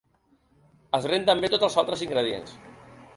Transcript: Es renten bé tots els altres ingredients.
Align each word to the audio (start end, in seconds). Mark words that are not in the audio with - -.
Es 0.99 1.05
renten 1.11 1.45
bé 1.45 1.51
tots 1.55 1.67
els 1.69 1.77
altres 1.83 2.05
ingredients. 2.09 2.57